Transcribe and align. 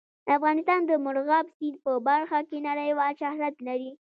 افغانستان 0.35 0.81
د 0.85 0.91
مورغاب 1.03 1.45
سیند 1.55 1.77
په 1.85 1.91
برخه 2.07 2.39
کې 2.49 2.57
نړیوال 2.67 3.11
شهرت 3.21 3.55
لري. 3.67 3.91